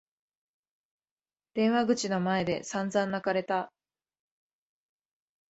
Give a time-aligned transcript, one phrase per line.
[1.53, 3.71] 電話口の前で散々泣かれた。